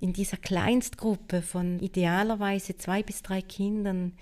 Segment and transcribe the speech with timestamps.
[0.00, 4.12] in dieser Kleinstgruppe von idealerweise zwei bis drei Kindern,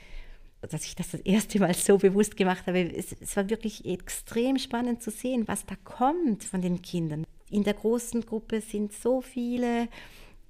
[0.60, 2.80] dass ich das das erste Mal so bewusst gemacht habe.
[2.80, 7.24] Es, es, war wirklich extrem spannend zu sehen, was da kommt von den Kindern.
[7.50, 9.88] In der großen Gruppe sind so viele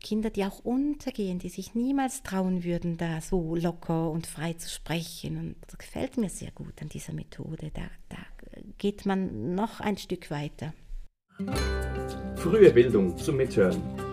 [0.00, 4.68] Kinder, die auch untergehen, die sich niemals trauen würden, da so locker und frei zu
[4.68, 5.38] sprechen.
[5.38, 7.70] Und das gefällt mir sehr gut an dieser Methode.
[7.72, 8.18] Da, da
[8.78, 10.74] geht man noch ein Stück weiter.
[12.36, 14.11] Frühe Bildung zum Mithören.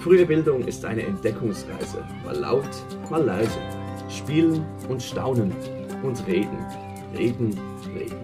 [0.00, 2.70] Frühe Bildung ist eine Entdeckungsreise, mal laut,
[3.10, 3.58] mal leise.
[4.08, 5.52] Spielen und staunen
[6.02, 6.56] und reden,
[7.14, 7.54] reden,
[7.94, 8.16] reden.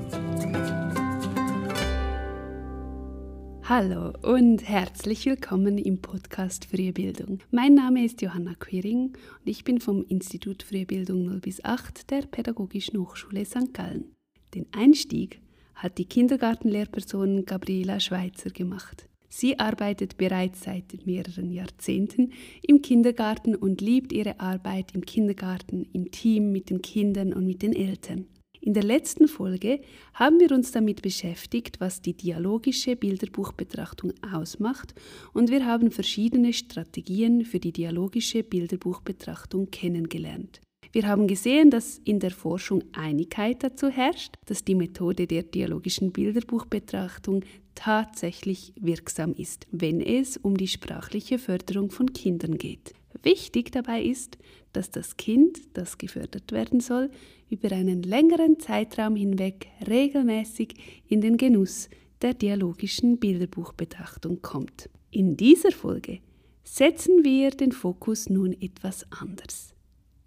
[3.63, 7.41] Hallo und herzlich willkommen im Podcast Frühe Bildung.
[7.51, 12.11] Mein Name ist Johanna Quiring und ich bin vom Institut Frühe Bildung 0 bis 8
[12.11, 13.75] der Pädagogischen Hochschule St.
[13.75, 14.15] Gallen.
[14.55, 15.43] Den Einstieg
[15.75, 19.11] hat die Kindergartenlehrperson Gabriela Schweitzer gemacht.
[19.29, 26.11] Sie arbeitet bereits seit mehreren Jahrzehnten im Kindergarten und liebt ihre Arbeit im Kindergarten, im
[26.11, 28.27] Team mit den Kindern und mit den Eltern.
[28.67, 29.81] In der letzten Folge
[30.13, 34.93] haben wir uns damit beschäftigt, was die dialogische Bilderbuchbetrachtung ausmacht
[35.33, 40.61] und wir haben verschiedene Strategien für die dialogische Bilderbuchbetrachtung kennengelernt.
[40.97, 46.11] Wir haben gesehen, dass in der Forschung Einigkeit dazu herrscht, dass die Methode der dialogischen
[46.11, 47.45] Bilderbuchbetrachtung
[47.75, 52.95] tatsächlich wirksam ist, wenn es um die sprachliche Förderung von Kindern geht.
[53.23, 54.39] Wichtig dabei ist,
[54.73, 57.11] dass das Kind, das gefördert werden soll,
[57.51, 60.77] über einen längeren Zeitraum hinweg regelmäßig
[61.09, 61.91] in den Genuss
[62.23, 64.89] der dialogischen Bilderbuchbetrachtung kommt.
[65.11, 66.21] In dieser Folge
[66.65, 69.76] setzen wir den Fokus nun etwas anders.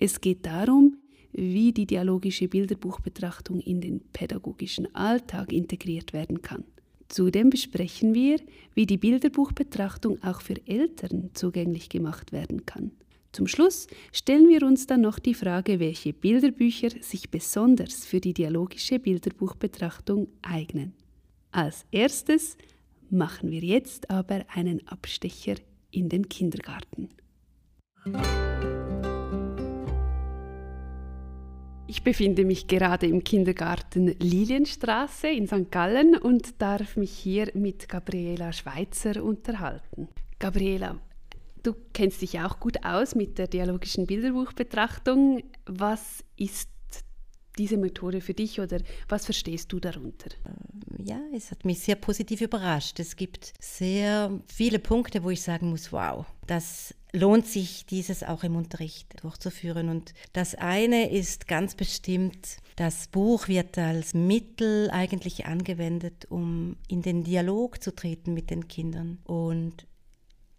[0.02, 0.96] Es geht darum,
[1.34, 6.64] wie die dialogische Bilderbuchbetrachtung in den pädagogischen Alltag integriert werden kann.
[7.10, 8.40] Zudem besprechen wir,
[8.74, 12.92] wie die Bilderbuchbetrachtung auch für Eltern zugänglich gemacht werden kann.
[13.34, 18.34] Zum Schluss stellen wir uns dann noch die Frage, welche Bilderbücher sich besonders für die
[18.34, 20.94] dialogische Bilderbuchbetrachtung eignen.
[21.52, 22.58] Als erstes
[23.10, 25.56] machen wir jetzt aber einen Abstecher
[25.92, 27.10] in den Kindergarten.
[31.90, 35.72] Ich befinde mich gerade im Kindergarten Lilienstraße in St.
[35.72, 40.08] Gallen und darf mich hier mit Gabriela Schweitzer unterhalten.
[40.38, 41.00] Gabriela,
[41.64, 45.42] du kennst dich auch gut aus mit der dialogischen Bilderbuchbetrachtung.
[45.66, 46.70] Was ist
[47.58, 50.30] diese Methode für dich oder was verstehst du darunter?
[51.00, 53.00] Ja, es hat mich sehr positiv überrascht.
[53.00, 58.44] Es gibt sehr viele Punkte, wo ich sagen muss, wow, das lohnt sich, dieses auch
[58.44, 59.90] im Unterricht durchzuführen.
[59.90, 67.02] Und das eine ist ganz bestimmt, das Buch wird als Mittel eigentlich angewendet, um in
[67.02, 69.20] den Dialog zu treten mit den Kindern.
[69.26, 69.88] Und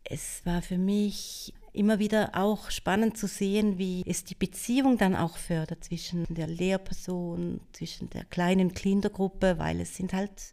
[0.05, 5.15] es war für mich immer wieder auch spannend zu sehen, wie es die Beziehung dann
[5.15, 10.53] auch fördert zwischen der Lehrperson, zwischen der kleinen Kindergruppe, weil es sind halt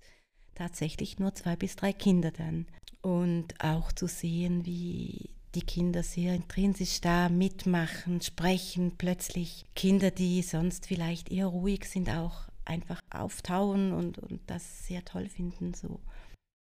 [0.53, 2.67] tatsächlich nur zwei bis drei Kinder dann.
[3.01, 10.41] Und auch zu sehen, wie die Kinder sehr intrinsisch da mitmachen, sprechen, plötzlich Kinder, die
[10.41, 15.73] sonst vielleicht eher ruhig sind, auch einfach auftauen und, und das sehr toll finden.
[15.73, 15.99] So.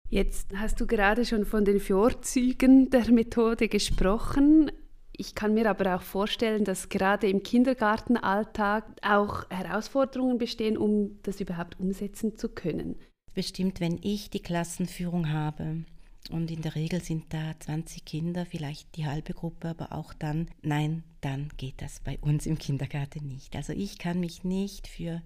[0.08, 4.72] Jetzt hast du gerade schon von den Vorzügen der Methode gesprochen.
[5.16, 11.40] Ich kann mir aber auch vorstellen, dass gerade im Kindergartenalltag auch Herausforderungen bestehen, um das
[11.40, 12.96] überhaupt umsetzen zu können.
[13.34, 15.84] Bestimmt, wenn ich die Klassenführung habe
[16.28, 20.48] und in der Regel sind da 20 Kinder, vielleicht die halbe Gruppe, aber auch dann,
[20.62, 23.56] nein, dann geht das bei uns im Kindergarten nicht.
[23.56, 25.22] Also ich kann mich nicht für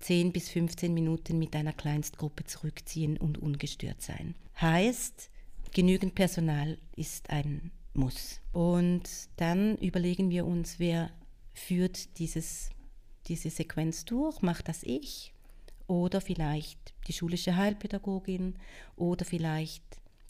[0.00, 4.34] 10 bis 15 Minuten mit einer Kleinstgruppe zurückziehen und ungestört sein.
[4.60, 5.30] Heißt,
[5.72, 8.40] genügend Personal ist ein Muss.
[8.52, 11.10] Und dann überlegen wir uns, wer
[11.54, 12.68] führt dieses,
[13.26, 15.32] diese Sequenz durch, macht das ich
[15.86, 18.56] oder vielleicht die schulische Heilpädagogin
[18.96, 19.82] oder vielleicht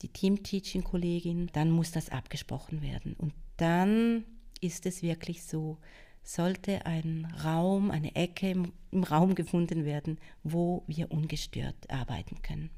[0.03, 3.15] die Team-Teaching-Kollegin, dann muss das abgesprochen werden.
[3.15, 4.25] Und dann
[4.61, 5.79] ist es wirklich so,
[6.23, 12.71] sollte ein Raum, eine Ecke im, im Raum gefunden werden, wo wir ungestört arbeiten können.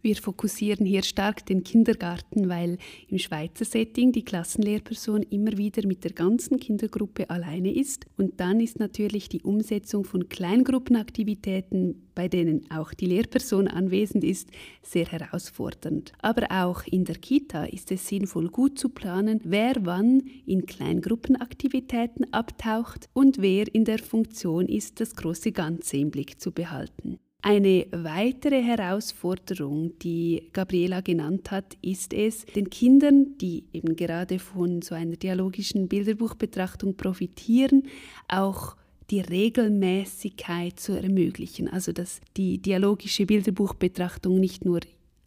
[0.00, 2.78] Wir fokussieren hier stark den Kindergarten, weil
[3.08, 8.06] im Schweizer Setting die Klassenlehrperson immer wieder mit der ganzen Kindergruppe alleine ist.
[8.16, 14.50] Und dann ist natürlich die Umsetzung von Kleingruppenaktivitäten, bei denen auch die Lehrperson anwesend ist,
[14.82, 16.12] sehr herausfordernd.
[16.20, 22.32] Aber auch in der Kita ist es sinnvoll, gut zu planen, wer wann in Kleingruppenaktivitäten
[22.32, 27.18] abtaucht und wer in der Funktion ist, das große Ganze im Blick zu behalten.
[27.40, 34.82] Eine weitere Herausforderung, die Gabriela genannt hat, ist es, den Kindern, die eben gerade von
[34.82, 37.84] so einer dialogischen Bilderbuchbetrachtung profitieren,
[38.26, 38.76] auch
[39.10, 41.68] die Regelmäßigkeit zu ermöglichen.
[41.68, 44.80] Also dass die dialogische Bilderbuchbetrachtung nicht nur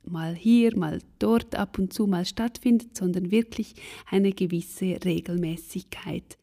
[0.04, 3.76] mal hier, mal dort ab und zu mal stattfindet, sondern wirklich
[4.10, 6.38] eine gewisse Regelmäßigkeit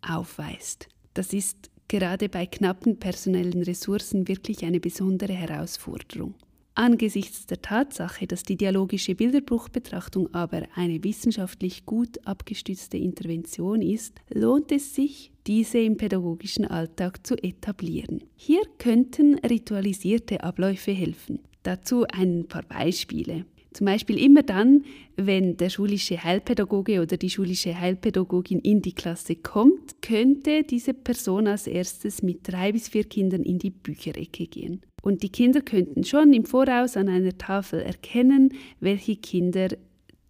[0.00, 0.88] aufweist.
[1.14, 6.34] Das ist gerade bei knappen personellen Ressourcen wirklich eine besondere Herausforderung.
[6.74, 14.70] Angesichts der Tatsache, dass die dialogische Bilderbuchbetrachtung aber eine wissenschaftlich gut abgestützte Intervention ist, lohnt
[14.70, 18.22] es sich, diese im pädagogischen Alltag zu etablieren.
[18.36, 21.40] Hier könnten ritualisierte Abläufe helfen.
[21.64, 23.44] Dazu ein paar Beispiele.
[23.72, 24.84] Zum Beispiel immer dann,
[25.16, 31.46] wenn der schulische Heilpädagoge oder die schulische Heilpädagogin in die Klasse kommt, könnte diese Person
[31.46, 34.80] als erstes mit drei bis vier Kindern in die Bücherecke gehen.
[35.02, 39.68] Und die Kinder könnten schon im Voraus an einer Tafel erkennen, welche Kinder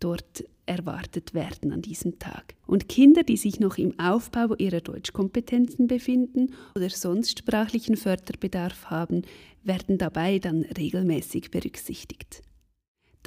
[0.00, 2.55] dort erwartet werden an diesem Tag.
[2.67, 9.23] Und Kinder, die sich noch im Aufbau ihrer Deutschkompetenzen befinden oder sonst sprachlichen Förderbedarf haben,
[9.64, 12.43] werden dabei dann regelmäßig berücksichtigt.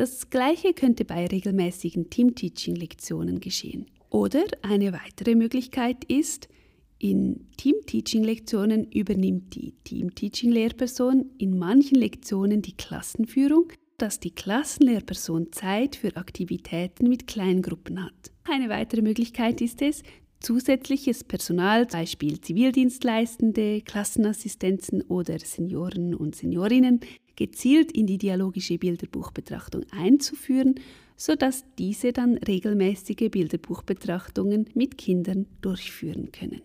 [0.01, 3.85] Das Gleiche könnte bei regelmäßigen Team-Teaching-Lektionen geschehen.
[4.09, 6.49] Oder eine weitere Möglichkeit ist,
[6.97, 16.17] in Team-Teaching-Lektionen übernimmt die Team-Teaching-Lehrperson in manchen Lektionen die Klassenführung, dass die Klassenlehrperson Zeit für
[16.17, 18.31] Aktivitäten mit Kleingruppen hat.
[18.49, 20.01] Eine weitere Möglichkeit ist es,
[20.41, 26.99] zusätzliches Personal, Beispiel Zivildienstleistende, Klassenassistenzen oder Senioren und Seniorinnen,
[27.35, 30.75] gezielt in die dialogische Bilderbuchbetrachtung einzuführen,
[31.15, 36.61] sodass diese dann regelmäßige Bilderbuchbetrachtungen mit Kindern durchführen können.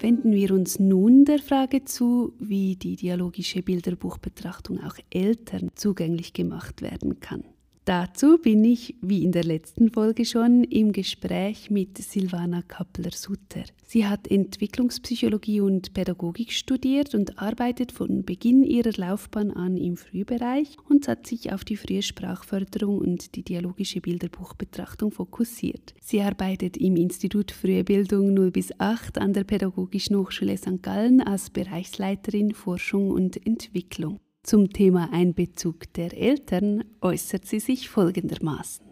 [0.00, 6.82] Wenden wir uns nun der Frage zu, wie die dialogische Bilderbuchbetrachtung auch Eltern zugänglich gemacht
[6.82, 7.44] werden kann.
[7.86, 13.64] Dazu bin ich, wie in der letzten Folge schon, im Gespräch mit Silvana Kappler-Sutter.
[13.86, 20.78] Sie hat Entwicklungspsychologie und Pädagogik studiert und arbeitet von Beginn ihrer Laufbahn an im Frühbereich
[20.88, 25.92] und hat sich auf die frühe Sprachförderung und die dialogische Bilderbuchbetrachtung fokussiert.
[26.00, 30.82] Sie arbeitet im Institut Frühe Bildung 0 bis 8 an der Pädagogischen Hochschule St.
[30.82, 34.20] Gallen als Bereichsleiterin Forschung und Entwicklung.
[34.44, 38.84] Zum Thema Einbezug der Eltern äußert sie sich folgendermaßen.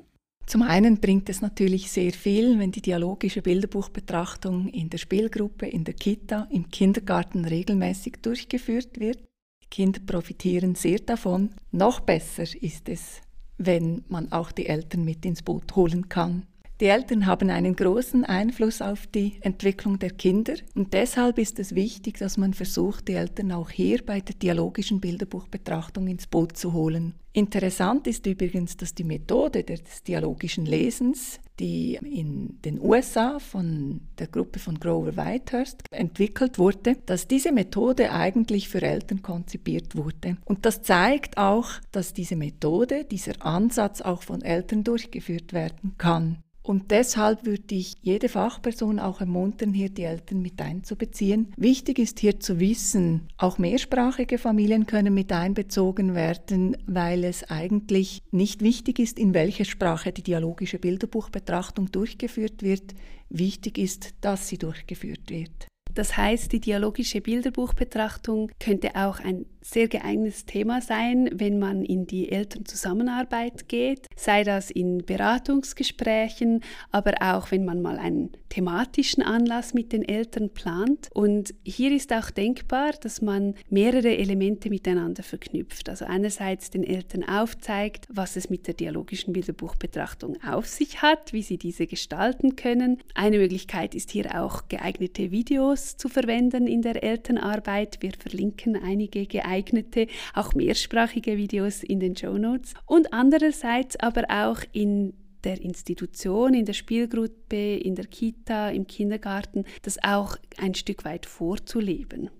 [0.46, 5.84] Zum einen bringt es natürlich sehr viel, wenn die dialogische Bilderbuchbetrachtung in der Spielgruppe, in
[5.84, 9.18] der Kita, im Kindergarten regelmäßig durchgeführt wird.
[9.62, 11.50] Die Kinder profitieren sehr davon.
[11.70, 13.20] Noch besser ist es,
[13.58, 16.46] wenn man auch die Eltern mit ins Boot holen kann.
[16.82, 21.76] Die Eltern haben einen großen Einfluss auf die Entwicklung der Kinder und deshalb ist es
[21.76, 26.72] wichtig, dass man versucht, die Eltern auch hier bei der dialogischen Bilderbuchbetrachtung ins Boot zu
[26.72, 27.14] holen.
[27.34, 34.26] Interessant ist übrigens, dass die Methode des dialogischen Lesens, die in den USA von der
[34.26, 40.36] Gruppe von Grover Whitehurst entwickelt wurde, dass diese Methode eigentlich für Eltern konzipiert wurde.
[40.44, 46.38] Und das zeigt auch, dass diese Methode, dieser Ansatz auch von Eltern durchgeführt werden kann.
[46.62, 51.52] Und deshalb würde ich jede Fachperson auch ermuntern, hier die Eltern mit einzubeziehen.
[51.56, 58.22] Wichtig ist hier zu wissen, auch mehrsprachige Familien können mit einbezogen werden, weil es eigentlich
[58.30, 62.94] nicht wichtig ist, in welcher Sprache die dialogische Bilderbuchbetrachtung durchgeführt wird.
[63.28, 65.66] Wichtig ist, dass sie durchgeführt wird.
[65.94, 72.06] Das heißt, die dialogische Bilderbuchbetrachtung könnte auch ein sehr geeignetes Thema sein, wenn man in
[72.06, 79.72] die Elternzusammenarbeit geht, sei das in Beratungsgesprächen, aber auch wenn man mal einen thematischen Anlass
[79.72, 81.08] mit den Eltern plant.
[81.14, 85.88] Und hier ist auch denkbar, dass man mehrere Elemente miteinander verknüpft.
[85.88, 91.42] Also einerseits den Eltern aufzeigt, was es mit der dialogischen Bilderbuchbetrachtung auf sich hat, wie
[91.42, 92.98] sie diese gestalten können.
[93.14, 97.98] Eine Möglichkeit ist hier auch geeignete Videos zu verwenden in der Elternarbeit.
[98.00, 104.24] Wir verlinken einige geeignete geeignete, auch mehrsprachige Videos in den Show Notes und andererseits aber
[104.28, 110.74] auch in der Institution, in der Spielgruppe, in der Kita, im Kindergarten, das auch ein
[110.74, 112.30] Stück weit vorzuleben.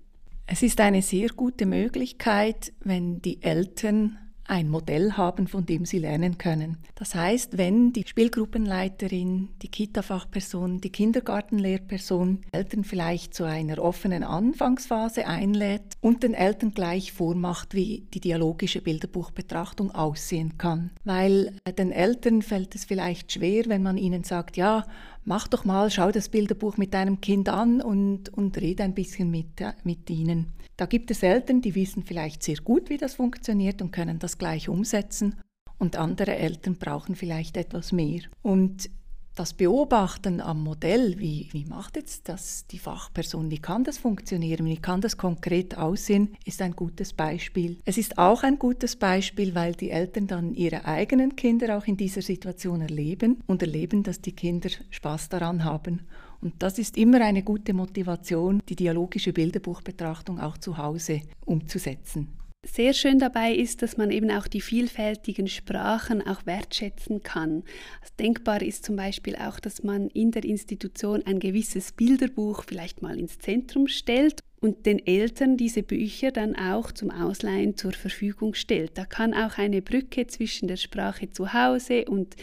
[0.47, 5.99] Es ist eine sehr gute Möglichkeit, wenn die Eltern ein Modell haben, von dem sie
[5.99, 6.79] lernen können.
[6.95, 15.27] Das heißt, wenn die Spielgruppenleiterin, die Kita-Fachperson, die Kindergartenlehrperson Eltern vielleicht zu einer offenen Anfangsphase
[15.27, 20.91] einlädt und den Eltern gleich vormacht, wie die dialogische Bilderbuchbetrachtung aussehen kann.
[21.05, 24.85] Weil den Eltern fällt es vielleicht schwer, wenn man ihnen sagt, ja,
[25.25, 29.31] mach doch mal, schau das Bilderbuch mit deinem Kind an und, und rede ein bisschen
[29.31, 30.49] mit, äh, mit ihnen.
[30.77, 34.39] Da gibt es Eltern, die wissen vielleicht sehr gut, wie das funktioniert und können das
[34.39, 35.37] gleich umsetzen.
[35.79, 38.23] Und andere Eltern brauchen vielleicht etwas mehr.
[38.43, 38.89] Und
[39.35, 44.67] das Beobachten am Modell, wie, wie macht jetzt das die Fachperson, wie kann das funktionieren,
[44.67, 47.79] wie kann das konkret aussehen, ist ein gutes Beispiel.
[47.85, 51.97] Es ist auch ein gutes Beispiel, weil die Eltern dann ihre eigenen Kinder auch in
[51.97, 56.03] dieser Situation erleben und erleben, dass die Kinder Spaß daran haben.
[56.43, 62.29] Und das ist immer eine gute Motivation, die dialogische Bilderbuchbetrachtung auch zu Hause umzusetzen.
[62.65, 67.65] Sehr schön dabei ist, dass man eben auch die vielfältigen Sprachen auch wertschätzen kann.
[68.01, 73.03] Also denkbar ist zum Beispiel auch, dass man in der Institution ein gewisses Bilderbuch vielleicht
[73.03, 78.55] mal ins Zentrum stellt und den Eltern diese Bücher dann auch zum Ausleihen zur Verfügung
[78.55, 78.97] stellt.
[78.97, 82.37] Da kann auch eine Brücke zwischen der Sprache zu Hause und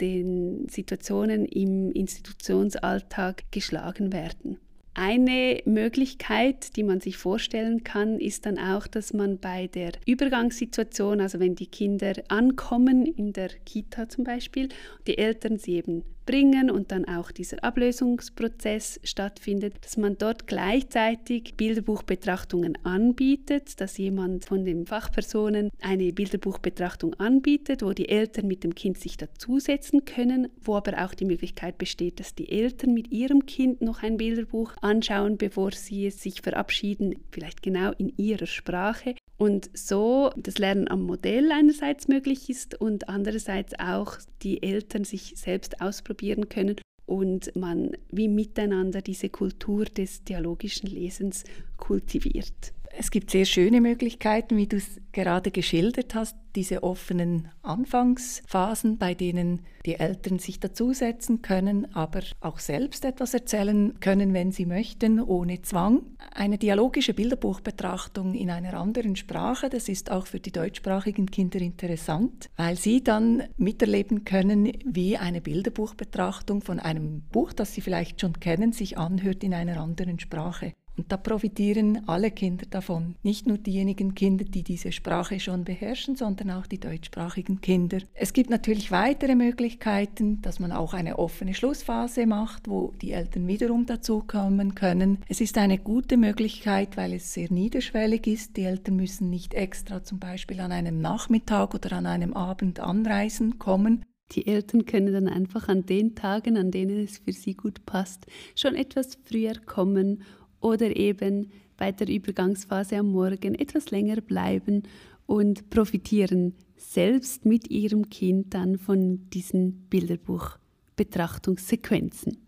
[0.00, 4.58] den Situationen im Institutionsalltag geschlagen werden.
[4.98, 11.20] Eine Möglichkeit, die man sich vorstellen kann, ist dann auch, dass man bei der Übergangssituation,
[11.20, 14.70] also wenn die Kinder ankommen in der Kita zum Beispiel,
[15.06, 21.54] die Eltern sie eben bringen und dann auch dieser Ablösungsprozess stattfindet, dass man dort gleichzeitig
[21.56, 28.74] Bilderbuchbetrachtungen anbietet, dass jemand von den Fachpersonen eine Bilderbuchbetrachtung anbietet, wo die Eltern mit dem
[28.74, 33.46] Kind sich dazusetzen können, wo aber auch die Möglichkeit besteht, dass die Eltern mit ihrem
[33.46, 39.14] Kind noch ein Bilderbuch anschauen, bevor sie es sich verabschieden, vielleicht genau in ihrer Sprache.
[39.38, 45.34] Und so das Lernen am Modell einerseits möglich ist und andererseits auch die Eltern sich
[45.36, 46.15] selbst ausprobieren
[46.48, 51.44] können und man wie miteinander diese Kultur des dialogischen Lesens
[51.76, 52.72] kultiviert.
[52.98, 59.12] Es gibt sehr schöne Möglichkeiten, wie du es gerade geschildert hast, diese offenen Anfangsphasen, bei
[59.14, 65.20] denen die Eltern sich dazusetzen können, aber auch selbst etwas erzählen können, wenn sie möchten,
[65.20, 66.04] ohne Zwang.
[66.34, 72.48] Eine dialogische Bilderbuchbetrachtung in einer anderen Sprache, das ist auch für die deutschsprachigen Kinder interessant,
[72.56, 78.40] weil sie dann miterleben können, wie eine Bilderbuchbetrachtung von einem Buch, das sie vielleicht schon
[78.40, 80.72] kennen, sich anhört in einer anderen Sprache.
[80.96, 83.16] Und da profitieren alle Kinder davon.
[83.22, 87.98] Nicht nur diejenigen Kinder, die diese Sprache schon beherrschen, sondern auch die deutschsprachigen Kinder.
[88.14, 93.46] Es gibt natürlich weitere Möglichkeiten, dass man auch eine offene Schlussphase macht, wo die Eltern
[93.46, 95.18] wiederum dazukommen können.
[95.28, 98.56] Es ist eine gute Möglichkeit, weil es sehr niederschwellig ist.
[98.56, 103.58] Die Eltern müssen nicht extra zum Beispiel an einem Nachmittag oder an einem Abend anreisen
[103.58, 107.86] kommen, die Eltern können dann einfach an den Tagen, an denen es für sie gut
[107.86, 108.26] passt,
[108.56, 110.24] schon etwas früher kommen
[110.60, 114.82] oder eben bei der Übergangsphase am Morgen etwas länger bleiben
[115.26, 122.38] und profitieren selbst mit ihrem Kind dann von diesen Bilderbuchbetrachtungssequenzen.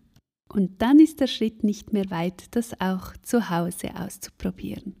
[0.51, 4.95] Und dann ist der Schritt nicht mehr weit, das auch zu Hause auszuprobieren.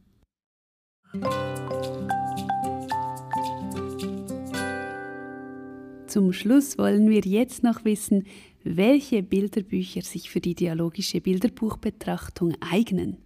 [6.05, 8.27] Zum Schluss wollen wir jetzt noch wissen,
[8.63, 13.17] welche Bilderbücher sich für die dialogische Bilderbuchbetrachtung eignen.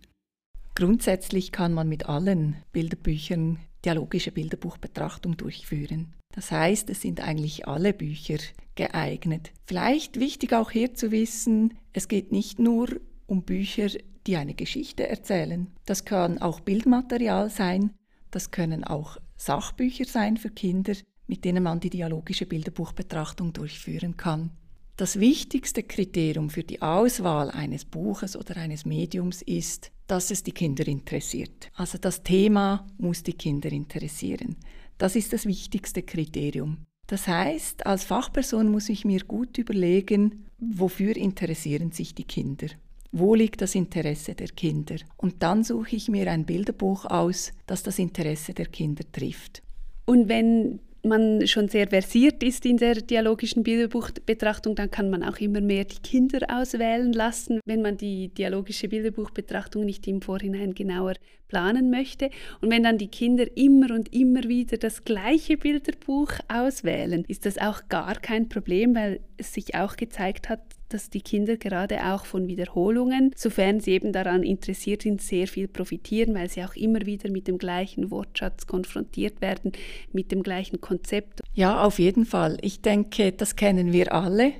[0.75, 6.13] Grundsätzlich kann man mit allen Bilderbüchern dialogische Bilderbuchbetrachtung durchführen.
[6.31, 8.37] Das heißt, es sind eigentlich alle Bücher
[8.75, 9.51] geeignet.
[9.65, 12.87] Vielleicht wichtig auch hier zu wissen, es geht nicht nur
[13.27, 13.89] um Bücher,
[14.25, 15.67] die eine Geschichte erzählen.
[15.85, 17.91] Das kann auch Bildmaterial sein,
[18.31, 20.93] das können auch Sachbücher sein für Kinder,
[21.27, 24.51] mit denen man die dialogische Bilderbuchbetrachtung durchführen kann.
[24.95, 30.51] Das wichtigste Kriterium für die Auswahl eines Buches oder eines Mediums ist, dass es die
[30.51, 31.71] Kinder interessiert.
[31.73, 34.55] Also das Thema muss die Kinder interessieren.
[34.99, 36.85] Das ist das wichtigste Kriterium.
[37.07, 42.67] Das heißt, als Fachperson muss ich mir gut überlegen, wofür interessieren sich die Kinder.
[43.11, 44.97] Wo liegt das Interesse der Kinder?
[45.17, 49.63] Und dann suche ich mir ein Bilderbuch aus, das das Interesse der Kinder trifft.
[50.05, 55.37] Und wenn man schon sehr versiert ist in der dialogischen Bilderbuchbetrachtung, dann kann man auch
[55.37, 61.15] immer mehr die Kinder auswählen lassen, wenn man die dialogische Bilderbuchbetrachtung nicht im Vorhinein genauer
[61.47, 62.29] planen möchte.
[62.61, 67.57] Und wenn dann die Kinder immer und immer wieder das gleiche Bilderbuch auswählen, ist das
[67.57, 70.61] auch gar kein Problem, weil es sich auch gezeigt hat,
[70.93, 75.67] dass die Kinder gerade auch von Wiederholungen, sofern sie eben daran interessiert sind, sehr viel
[75.67, 79.71] profitieren, weil sie auch immer wieder mit dem gleichen Wortschatz konfrontiert werden,
[80.11, 81.41] mit dem gleichen Konzept.
[81.53, 82.57] Ja, auf jeden Fall.
[82.61, 84.53] Ich denke, das kennen wir alle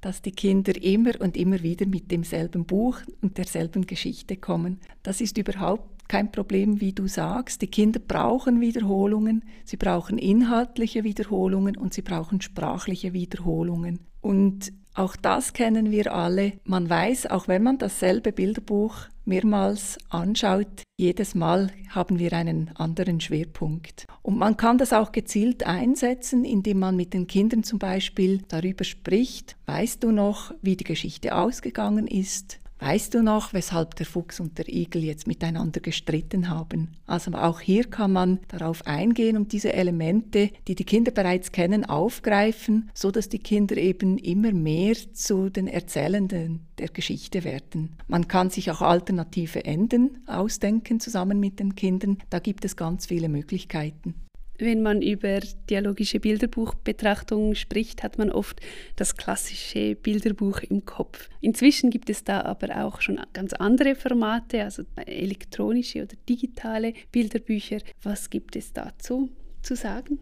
[0.00, 4.78] dass die Kinder immer und immer wieder mit demselben Buch und derselben Geschichte kommen.
[5.02, 7.60] Das ist überhaupt kein Problem, wie du sagst.
[7.62, 13.98] Die Kinder brauchen Wiederholungen, sie brauchen inhaltliche Wiederholungen und sie brauchen sprachliche Wiederholungen.
[14.20, 16.54] Und Auch das kennen wir alle.
[16.64, 23.20] Man weiß, auch wenn man dasselbe Bilderbuch mehrmals anschaut, jedes Mal haben wir einen anderen
[23.20, 24.06] Schwerpunkt.
[24.22, 28.82] Und man kann das auch gezielt einsetzen, indem man mit den Kindern zum Beispiel darüber
[28.82, 32.58] spricht, weißt du noch, wie die Geschichte ausgegangen ist?
[32.80, 36.96] Weißt du noch, weshalb der Fuchs und der Igel jetzt miteinander gestritten haben?
[37.06, 41.84] Also auch hier kann man darauf eingehen und diese Elemente, die die Kinder bereits kennen,
[41.84, 47.96] aufgreifen, so dass die Kinder eben immer mehr zu den Erzählenden der Geschichte werden.
[48.06, 52.18] Man kann sich auch alternative Enden ausdenken zusammen mit den Kindern.
[52.30, 54.14] Da gibt es ganz viele Möglichkeiten
[54.58, 58.60] wenn man über dialogische Bilderbuchbetrachtung spricht, hat man oft
[58.96, 61.28] das klassische Bilderbuch im Kopf.
[61.40, 67.78] Inzwischen gibt es da aber auch schon ganz andere Formate, also elektronische oder digitale Bilderbücher.
[68.02, 69.30] Was gibt es dazu
[69.62, 70.18] zu sagen?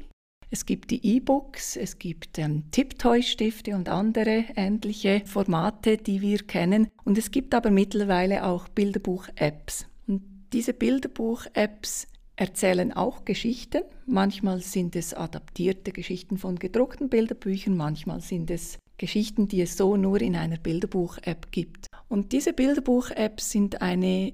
[0.51, 6.89] Es gibt die E-Books, es gibt ähm, Tiptoy-Stifte und andere ähnliche Formate, die wir kennen.
[7.05, 9.87] Und es gibt aber mittlerweile auch Bilderbuch-Apps.
[10.07, 13.83] Und diese Bilderbuch-Apps erzählen auch Geschichten.
[14.07, 19.97] Manchmal sind es adaptierte Geschichten von gedruckten Bilderbüchern, manchmal sind es Geschichten, die es so
[19.97, 21.87] nur in einer Bilderbuch-App gibt.
[22.09, 24.33] Und diese Bilderbuch-Apps sind eine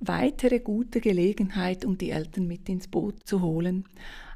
[0.00, 3.84] weitere gute Gelegenheit, um die Eltern mit ins Boot zu holen.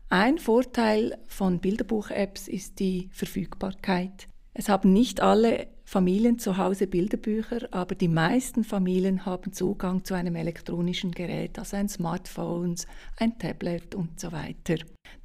[0.09, 4.27] Ein Vorteil von Bilderbuch-Apps ist die Verfügbarkeit.
[4.55, 10.15] Es haben nicht alle Familien zu Hause Bilderbücher, aber die meisten Familien haben Zugang zu
[10.15, 12.77] einem elektronischen Gerät, also ein Smartphone,
[13.19, 14.77] ein Tablet und so weiter.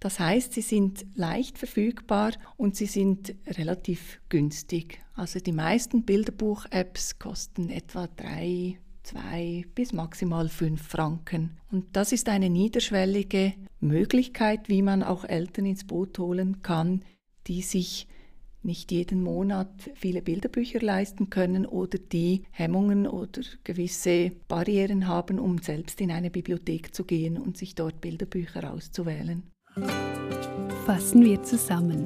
[0.02, 5.00] Das heißt, sie sind leicht verfügbar und sie sind relativ günstig.
[5.16, 11.56] Also die meisten Bilderbuch-Apps kosten etwa drei, zwei bis maximal fünf Franken.
[11.72, 17.06] Und das ist eine niederschwellige Möglichkeit, wie man auch Eltern ins Boot holen kann,
[17.48, 18.10] die sich
[18.64, 25.58] nicht jeden Monat viele Bilderbücher leisten können oder die Hemmungen oder gewisse Barrieren haben, um
[25.60, 29.44] selbst in eine Bibliothek zu gehen und sich dort Bilderbücher auszuwählen.
[30.86, 32.06] Fassen wir zusammen.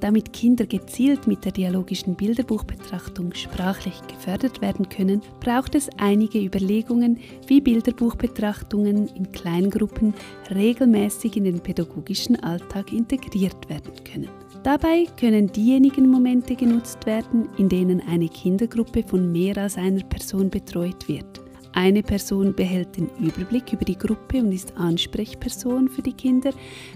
[0.00, 7.18] Damit Kinder gezielt mit der dialogischen Bilderbuchbetrachtung sprachlich gefördert werden können, braucht es einige Überlegungen,
[7.48, 10.14] wie Bilderbuchbetrachtungen in Kleingruppen
[10.54, 14.28] regelmäßig in den pädagogischen Alltag integriert werden können.
[14.64, 20.50] Dabei können diejenigen Momente genutzt werden, in denen eine Kindergruppe von mehr als einer Person
[20.50, 21.40] betreut wird.
[21.72, 26.50] Eine Person behält den Überblick über die Gruppe und ist Ansprechperson für die Kinder,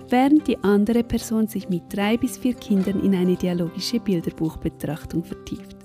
[0.09, 5.77] während die andere Person sich mit drei bis vier Kindern in eine dialogische Bilderbuchbetrachtung vertieft.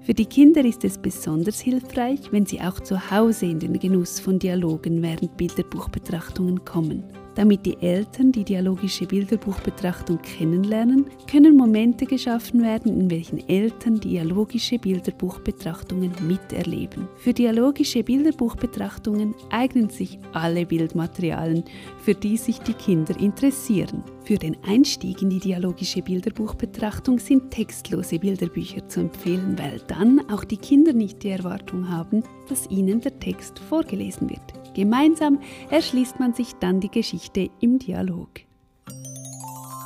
[0.00, 4.18] Für die Kinder ist es besonders hilfreich, wenn sie auch zu Hause in den Genuss
[4.18, 7.04] von Dialogen während Bilderbuchbetrachtungen kommen.
[7.38, 14.76] Damit die Eltern die dialogische Bilderbuchbetrachtung kennenlernen, können Momente geschaffen werden, in welchen Eltern dialogische
[14.76, 17.06] Bilderbuchbetrachtungen miterleben.
[17.16, 21.62] Für dialogische Bilderbuchbetrachtungen eignen sich alle Bildmaterialien,
[22.02, 24.02] für die sich die Kinder interessieren.
[24.24, 30.42] Für den Einstieg in die dialogische Bilderbuchbetrachtung sind textlose Bilderbücher zu empfehlen, weil dann auch
[30.42, 34.67] die Kinder nicht die Erwartung haben, dass ihnen der Text vorgelesen wird.
[34.74, 38.28] Gemeinsam erschließt man sich dann die Geschichte im Dialog.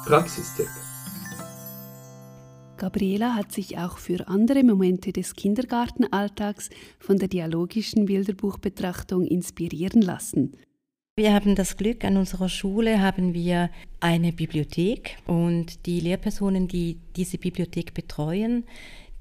[0.06, 0.68] Praxistipp.
[2.76, 6.68] Gabriela hat sich auch für andere Momente des Kindergartenalltags
[6.98, 10.56] von der dialogischen Bilderbuchbetrachtung inspirieren lassen.
[11.14, 16.98] Wir haben das Glück, an unserer Schule haben wir eine Bibliothek und die Lehrpersonen, die
[17.14, 18.64] diese Bibliothek betreuen,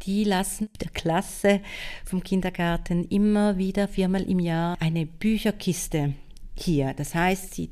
[0.05, 1.61] die lassen der Klasse
[2.05, 6.13] vom Kindergarten immer wieder viermal im Jahr eine Bücherkiste
[6.55, 6.93] hier.
[6.93, 7.69] Das heißt, sie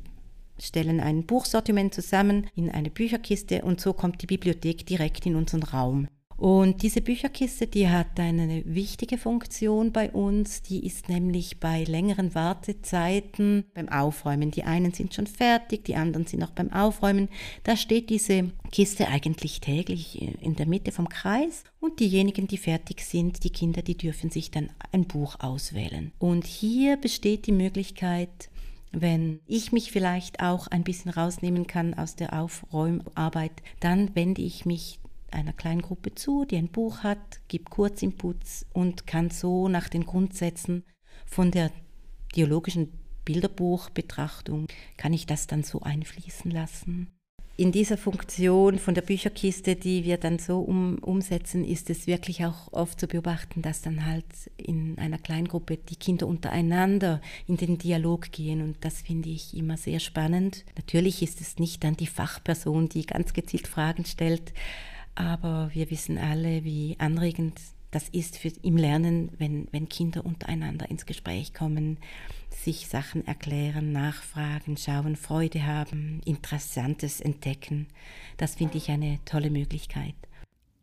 [0.58, 5.62] stellen ein Buchsortiment zusammen in eine Bücherkiste und so kommt die Bibliothek direkt in unseren
[5.62, 6.08] Raum.
[6.40, 10.62] Und diese Bücherkiste, die hat eine wichtige Funktion bei uns.
[10.62, 14.50] Die ist nämlich bei längeren Wartezeiten beim Aufräumen.
[14.50, 17.28] Die einen sind schon fertig, die anderen sind noch beim Aufräumen.
[17.62, 21.62] Da steht diese Kiste eigentlich täglich in der Mitte vom Kreis.
[21.78, 26.10] Und diejenigen, die fertig sind, die Kinder, die dürfen sich dann ein Buch auswählen.
[26.18, 28.48] Und hier besteht die Möglichkeit,
[28.92, 34.64] wenn ich mich vielleicht auch ein bisschen rausnehmen kann aus der Aufräumarbeit, dann wende ich
[34.64, 34.99] mich
[35.30, 40.06] einer kleinen Gruppe zu, die ein Buch hat, gibt Kurzinputs und kann so nach den
[40.06, 40.84] Grundsätzen
[41.26, 41.70] von der
[42.34, 42.92] dialogischen
[43.24, 44.66] Bilderbuchbetrachtung,
[44.96, 47.08] kann ich das dann so einfließen lassen.
[47.60, 52.46] In dieser Funktion von der Bücherkiste, die wir dann so um, umsetzen, ist es wirklich
[52.46, 54.24] auch oft zu beobachten, dass dann halt
[54.56, 59.76] in einer Kleingruppe die Kinder untereinander in den Dialog gehen und das finde ich immer
[59.76, 60.64] sehr spannend.
[60.76, 64.54] Natürlich ist es nicht dann die Fachperson, die ganz gezielt Fragen stellt,
[65.14, 70.88] Aber wir wissen alle, wie anregend das ist für, im Lernen, wenn, wenn Kinder untereinander
[70.90, 71.98] ins Gespräch kommen,
[72.50, 77.88] sich Sachen erklären, nachfragen, schauen, Freude haben, Interessantes entdecken.
[78.36, 80.14] Das finde ich eine tolle Möglichkeit.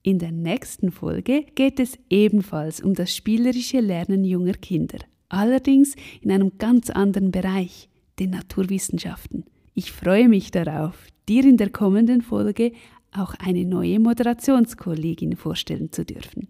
[0.03, 6.31] In der nächsten Folge geht es ebenfalls um das spielerische Lernen junger Kinder, allerdings in
[6.31, 9.45] einem ganz anderen Bereich, den Naturwissenschaften.
[9.73, 10.95] Ich freue mich darauf,
[11.29, 12.71] dir in der kommenden Folge
[13.19, 16.47] auch eine neue Moderationskollegin vorstellen zu dürfen.